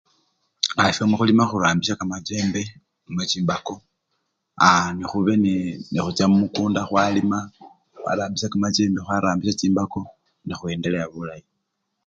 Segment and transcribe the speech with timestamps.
[0.79, 0.81] A!
[0.91, 2.61] efwe mukhulima khurambisya kamachembe,
[3.03, 3.75] namwe chimbako,
[4.65, 4.87] aa!
[4.97, 5.33] nekhube
[5.91, 7.39] nekhucha mukunda khwalima
[8.01, 10.01] khwarambista kamachembe khwarambisya chimbako,
[10.45, 11.45] nekhu endelea bulayi.